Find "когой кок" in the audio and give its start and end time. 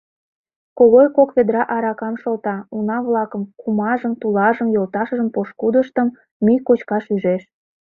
0.77-1.29